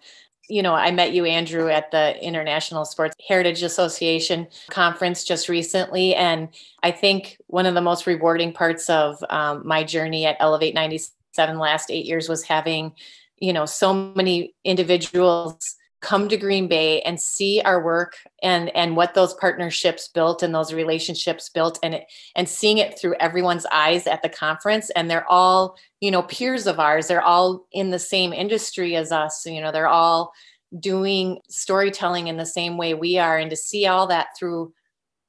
[0.47, 6.13] You know, I met you, Andrew, at the International Sports Heritage Association conference just recently.
[6.13, 6.49] And
[6.83, 11.57] I think one of the most rewarding parts of um, my journey at Elevate 97
[11.57, 12.93] last eight years was having
[13.41, 18.95] you know so many individuals come to green bay and see our work and and
[18.95, 23.65] what those partnerships built and those relationships built and it, and seeing it through everyone's
[23.71, 24.90] eyes at the conference.
[24.92, 27.08] And they're all you know peers of ours.
[27.08, 29.46] They're all in the same industry as us.
[29.46, 30.31] You know they're all
[30.77, 33.37] doing storytelling in the same way we are.
[33.37, 34.73] And to see all that through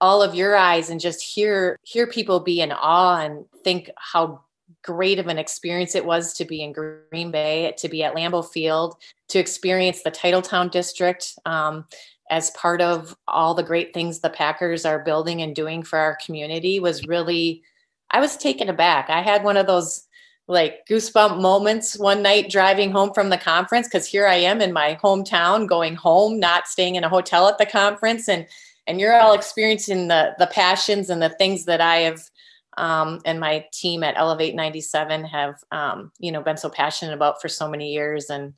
[0.00, 4.42] all of your eyes and just hear hear people be in awe and think how
[4.82, 8.48] great of an experience it was to be in Green Bay, to be at Lambeau
[8.48, 8.96] Field,
[9.28, 11.84] to experience the Titletown district um,
[12.30, 16.16] as part of all the great things the Packers are building and doing for our
[16.24, 17.62] community was really,
[18.10, 19.10] I was taken aback.
[19.10, 20.06] I had one of those
[20.50, 24.72] like goosebump moments one night driving home from the conference because here I am in
[24.72, 28.46] my hometown going home, not staying in a hotel at the conference and
[28.86, 32.29] and you're all experiencing the the passions and the things that I have
[32.76, 37.40] um, and my team at Elevate 97 have, um, you know, been so passionate about
[37.40, 38.30] for so many years.
[38.30, 38.54] And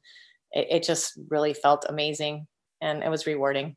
[0.53, 2.47] it, it just really felt amazing
[2.81, 3.77] and it was rewarding.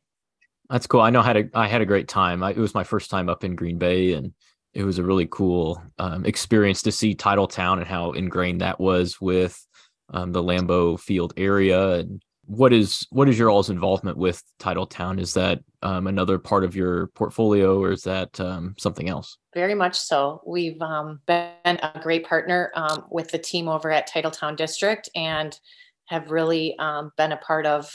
[0.68, 1.00] That's cool.
[1.00, 2.42] I know I had a I had a great time.
[2.42, 4.34] I, it was my first time up in Green Bay, and
[4.74, 9.20] it was a really cool um, experience to see Titletown and how ingrained that was
[9.20, 9.64] with
[10.12, 11.98] um, the Lambeau Field area.
[11.98, 15.20] And what is what is your all's involvement with Titletown?
[15.20, 19.38] Is that um, another part of your portfolio, or is that um, something else?
[19.54, 20.42] Very much so.
[20.46, 25.58] We've um, been a great partner um, with the team over at Titletown District, and
[26.06, 26.76] have really
[27.16, 27.90] been a part of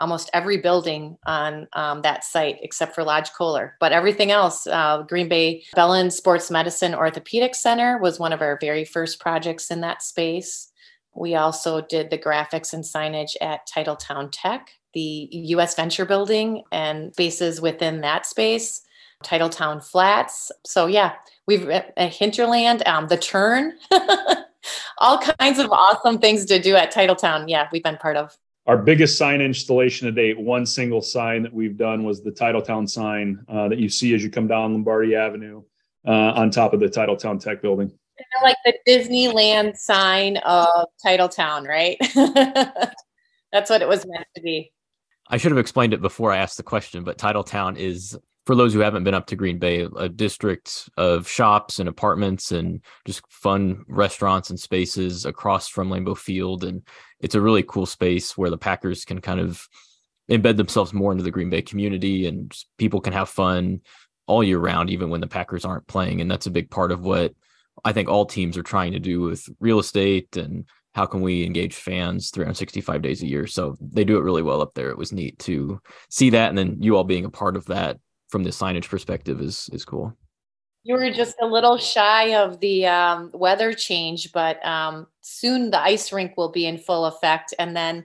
[0.00, 3.76] almost every building on um, that site except for Lodge Kohler.
[3.80, 8.58] But everything else, uh, Green Bay Bellin Sports Medicine Orthopedic Center was one of our
[8.60, 10.70] very first projects in that space.
[11.14, 17.12] We also did the graphics and signage at Titletown Tech, the US Venture Building, and
[17.12, 18.82] spaces within that space,
[19.24, 20.50] Titletown Flats.
[20.64, 21.14] So, yeah,
[21.46, 23.74] we've at Hinterland, um, the Turn.
[24.98, 27.44] all kinds of awesome things to do at Titletown.
[27.48, 28.36] Yeah, we've been part of
[28.66, 32.88] our biggest sign installation to date, one single sign that we've done was the Titletown
[32.88, 35.62] sign uh, that you see as you come down Lombardi Avenue
[36.06, 37.92] uh, on top of the Titletown Tech building.
[38.42, 41.96] Like the Disneyland sign of Titletown, right?
[43.52, 44.72] That's what it was meant to be.
[45.28, 48.74] I should have explained it before I asked the question, but Titletown is for those
[48.74, 53.22] who haven't been up to Green Bay, a district of shops and apartments and just
[53.30, 56.62] fun restaurants and spaces across from Lambeau Field.
[56.62, 56.82] And
[57.20, 59.66] it's a really cool space where the Packers can kind of
[60.30, 63.80] embed themselves more into the Green Bay community and people can have fun
[64.26, 66.20] all year round, even when the Packers aren't playing.
[66.20, 67.32] And that's a big part of what
[67.84, 70.64] I think all teams are trying to do with real estate and
[70.94, 73.46] how can we engage fans 365 days a year.
[73.46, 74.90] So they do it really well up there.
[74.90, 76.50] It was neat to see that.
[76.50, 77.98] And then you all being a part of that
[78.28, 80.16] from the signage perspective is is cool.
[80.84, 85.80] You were just a little shy of the um, weather change, but um, soon the
[85.80, 87.54] ice rink will be in full effect.
[87.58, 88.04] And then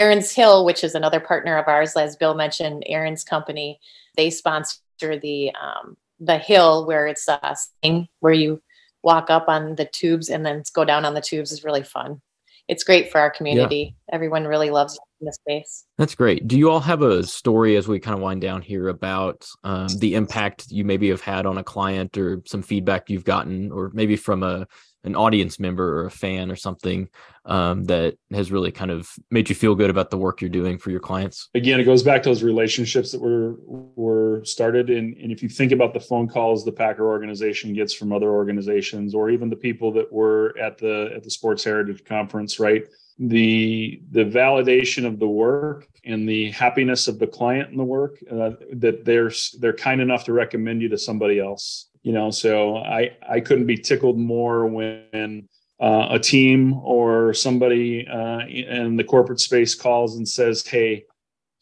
[0.00, 3.80] Ariens Hill, which is another partner of ours, as Bill mentioned, Ariens company,
[4.16, 8.62] they sponsor the um, the hill where it's uh, thing where you
[9.04, 12.20] walk up on the tubes and then go down on the tubes is really fun.
[12.66, 13.94] It's great for our community.
[14.08, 14.14] Yeah.
[14.14, 15.84] Everyone really loves the space.
[15.98, 16.48] That's great.
[16.48, 19.88] Do you all have a story as we kind of wind down here about um,
[19.98, 23.90] the impact you maybe have had on a client or some feedback you've gotten, or
[23.92, 24.66] maybe from a
[25.04, 27.08] an audience member or a fan or something
[27.44, 30.78] um, that has really kind of made you feel good about the work you're doing
[30.78, 31.50] for your clients?
[31.54, 35.48] Again, it goes back to those relationships that were were started, and, and if you
[35.48, 39.56] think about the phone calls the Packer organization gets from other organizations, or even the
[39.56, 42.84] people that were at the at the Sports Heritage Conference, right?
[43.18, 48.18] the the validation of the work and the happiness of the client in the work
[48.30, 49.30] uh, that they're
[49.60, 53.66] they're kind enough to recommend you to somebody else you know so i i couldn't
[53.66, 55.48] be tickled more when
[55.80, 61.04] uh, a team or somebody uh, in the corporate space calls and says hey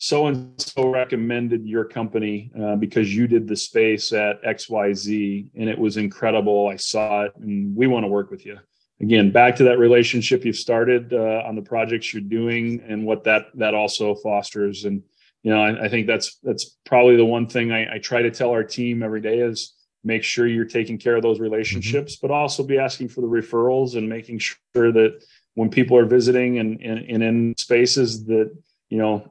[0.03, 5.69] so and so recommended your company uh, because you did the space at xyz and
[5.69, 6.67] it was incredible.
[6.67, 8.59] I saw it and we want to work with you.
[9.01, 13.23] Again back to that relationship you've started uh, on the projects you're doing and what
[13.25, 14.87] that that also fosters.
[14.87, 15.05] And
[15.45, 18.31] you know I, I think that's that's probably the one thing I, I, try to
[18.33, 19.73] tell our team every day is
[20.05, 22.27] make sure you're taking care of those relationships mm-hmm.
[22.27, 25.23] but also be asking for the referrals and making sure that
[25.55, 28.55] when people are visiting and, and, and in spaces that
[28.89, 29.31] you know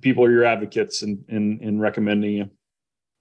[0.00, 2.50] people are your advocates and in, in, in recommending you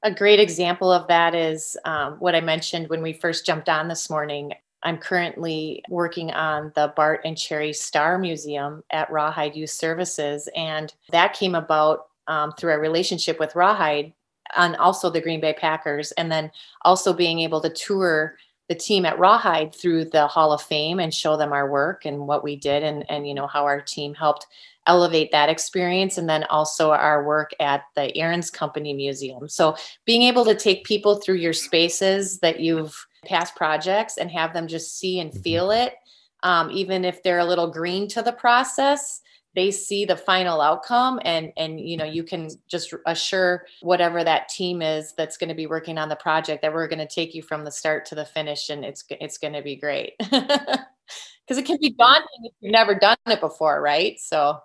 [0.04, 3.88] a great example of that is um, what I mentioned when we first jumped on
[3.88, 4.54] this morning.
[4.84, 10.92] I'm currently working on the Bart and Cherry Starr Museum at Rawhide Youth Services, and
[11.12, 14.14] that came about um, through our relationship with Rawhide
[14.58, 16.52] and also the Green Bay Packers, and then
[16.84, 18.38] also being able to tour
[18.70, 22.28] the team at Rawhide through the Hall of Fame and show them our work and
[22.28, 24.48] what we did, and and you know how our team helped
[24.88, 29.48] elevate that experience and then also our work at the Ariens Company Museum.
[29.48, 29.76] So
[30.06, 34.68] being able to take people through your spaces that you've past projects and have them
[34.68, 35.42] just see and mm-hmm.
[35.42, 35.96] feel it.
[36.44, 39.22] Um, even if they're a little green to the process,
[39.56, 44.50] they see the final outcome and and you know you can just assure whatever that
[44.50, 47.34] team is that's going to be working on the project that we're going to take
[47.34, 51.58] you from the start to the finish and it's it's going to be great because
[51.58, 54.58] it can be daunting if you've never done it before right so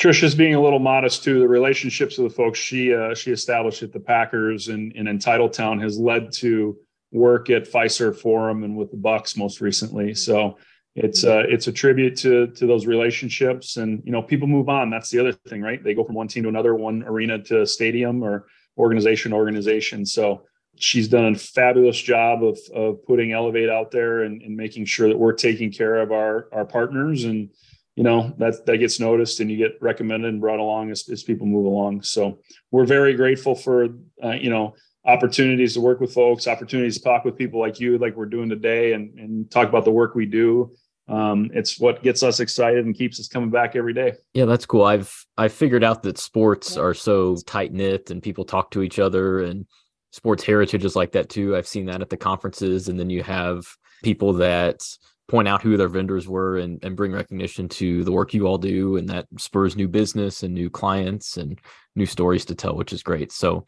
[0.00, 1.40] Trisha's being a little modest too.
[1.40, 5.18] The relationships with the folks she uh, she established at the Packers and, and in
[5.18, 6.76] Titletown has led to
[7.10, 10.14] work at Fiserv Forum and with the Bucks most recently.
[10.14, 10.56] So
[10.94, 14.90] it's uh, it's a tribute to to those relationships, and you know people move on.
[14.90, 15.82] That's the other thing, right?
[15.82, 20.06] They go from one team to another, one arena to stadium, or organization organization.
[20.06, 20.42] So
[20.76, 25.08] she's done a fabulous job of of putting Elevate out there and, and making sure
[25.08, 27.50] that we're taking care of our our partners and
[27.96, 31.24] you know that that gets noticed and you get recommended and brought along as, as
[31.24, 32.38] people move along so
[32.70, 33.88] we're very grateful for
[34.22, 34.74] uh, you know
[35.04, 38.48] opportunities to work with folks opportunities to talk with people like you like we're doing
[38.48, 40.72] today and, and talk about the work we do.
[41.08, 44.14] Um, it's what gets us excited and keeps us coming back every day.
[44.34, 44.84] Yeah that's cool.
[44.84, 48.98] I've i figured out that sports are so tight knit and people talk to each
[48.98, 49.66] other and
[50.10, 51.56] sports heritage is like that too.
[51.56, 53.66] I've seen that at the conferences and then you have
[54.02, 54.84] people that
[55.28, 58.58] point out who their vendors were and, and bring recognition to the work you all
[58.58, 61.60] do and that spurs new business and new clients and
[61.94, 63.30] new stories to tell which is great.
[63.30, 63.66] So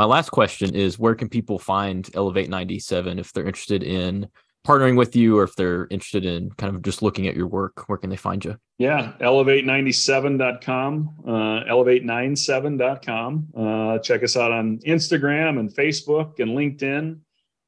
[0.00, 4.26] my last question is where can people find elevate 97 if they're interested in
[4.66, 7.86] partnering with you or if they're interested in kind of just looking at your work?
[7.86, 8.56] Where can they find you?
[8.78, 17.18] Yeah elevate97.com uh, elevate97.com uh, check us out on instagram and facebook and linkedin.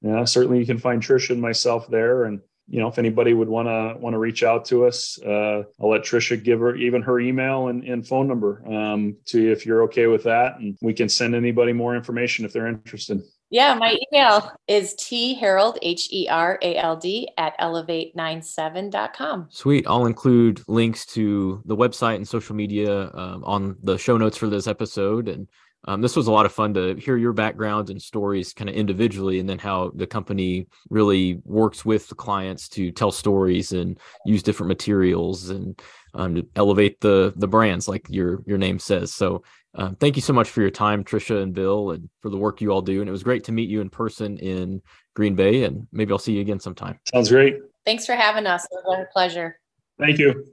[0.00, 3.48] Yeah certainly you can find trisha and myself there and you know, if anybody would
[3.48, 7.02] want to want to reach out to us, uh, I'll let Trisha give her even
[7.02, 10.76] her email and, and phone number um, to you if you're okay with that, and
[10.80, 13.22] we can send anybody more information if they're interested.
[13.52, 19.48] Yeah, my email is T Herald, H E R A L D, at elevate97.com.
[19.50, 19.84] Sweet.
[19.86, 24.48] I'll include links to the website and social media um, on the show notes for
[24.48, 25.28] this episode.
[25.28, 25.48] And
[25.84, 28.76] um, this was a lot of fun to hear your backgrounds and stories kind of
[28.76, 33.98] individually, and then how the company really works with the clients to tell stories and
[34.24, 35.80] use different materials and
[36.14, 39.12] um, to elevate the the brands, like your your name says.
[39.12, 39.42] So,
[39.74, 42.60] um, thank you so much for your time, Trisha and Bill, and for the work
[42.60, 43.00] you all do.
[43.00, 44.82] And it was great to meet you in person in
[45.14, 47.00] Green Bay, and maybe I'll see you again sometime.
[47.12, 47.58] Sounds great.
[47.84, 48.64] Thanks for having us.
[48.64, 49.58] It was a pleasure.
[49.98, 50.51] Thank you.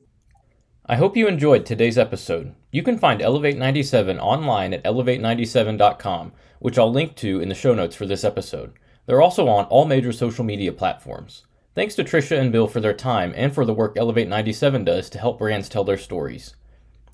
[0.92, 2.56] I hope you enjoyed today's episode.
[2.72, 7.76] You can find Elevate 97 online at elevate97.com, which I'll link to in the show
[7.76, 8.74] notes for this episode.
[9.06, 11.46] They're also on all major social media platforms.
[11.76, 15.12] Thanks to Trisha and Bill for their time and for the work Elevate 97 does
[15.12, 16.56] to help brands tell their stories.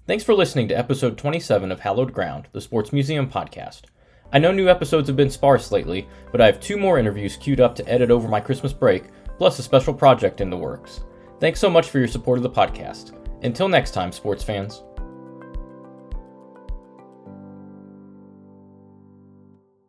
[0.07, 3.81] Thanks for listening to episode 27 of Hallowed Ground, the Sports Museum podcast.
[4.31, 7.59] I know new episodes have been sparse lately, but I have two more interviews queued
[7.59, 9.03] up to edit over my Christmas break,
[9.37, 11.01] plus a special project in the works.
[11.41, 13.11] Thanks so much for your support of the podcast.
[13.43, 14.83] Until next time, sports fans.